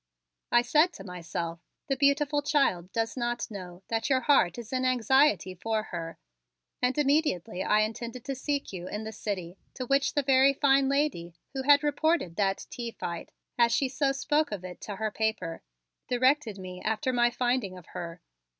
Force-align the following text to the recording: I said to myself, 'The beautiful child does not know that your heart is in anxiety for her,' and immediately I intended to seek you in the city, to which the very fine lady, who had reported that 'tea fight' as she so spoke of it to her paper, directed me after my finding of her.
I 0.51 0.63
said 0.63 0.93
to 0.93 1.03
myself, 1.03 1.59
'The 1.85 1.95
beautiful 1.97 2.41
child 2.41 2.91
does 2.91 3.15
not 3.15 3.51
know 3.51 3.83
that 3.89 4.09
your 4.09 4.21
heart 4.21 4.57
is 4.57 4.73
in 4.73 4.83
anxiety 4.83 5.53
for 5.53 5.83
her,' 5.83 6.17
and 6.81 6.97
immediately 6.97 7.61
I 7.61 7.81
intended 7.81 8.25
to 8.25 8.33
seek 8.33 8.73
you 8.73 8.87
in 8.87 9.03
the 9.03 9.11
city, 9.11 9.59
to 9.75 9.85
which 9.85 10.15
the 10.15 10.23
very 10.23 10.53
fine 10.53 10.89
lady, 10.89 11.35
who 11.53 11.61
had 11.61 11.83
reported 11.83 12.35
that 12.37 12.65
'tea 12.71 12.89
fight' 12.99 13.29
as 13.59 13.75
she 13.75 13.87
so 13.89 14.11
spoke 14.11 14.51
of 14.51 14.65
it 14.65 14.81
to 14.81 14.95
her 14.95 15.11
paper, 15.11 15.61
directed 16.07 16.57
me 16.57 16.81
after 16.81 17.13
my 17.13 17.29
finding 17.29 17.77
of 17.77 17.85
her. 17.89 18.21